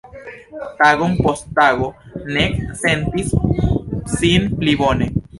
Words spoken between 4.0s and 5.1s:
sin pli bone.